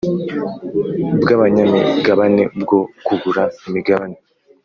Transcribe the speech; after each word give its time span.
bw 1.21 1.27
abanyamigabane 1.35 2.43
bwo 2.61 2.79
kugura 3.05 3.43
imigabane 3.67 4.17